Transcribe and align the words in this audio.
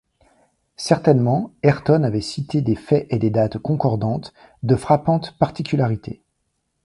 Certainement, 0.77 1.51
Ayrton 1.61 2.01
avait 2.01 2.21
cité 2.21 2.61
des 2.61 2.73
faits 2.75 3.05
et 3.11 3.19
des 3.19 3.29
dates 3.29 3.59
concordantes, 3.59 4.33
de 4.63 4.75
frappantes 4.75 5.37
particularités. 5.37 6.23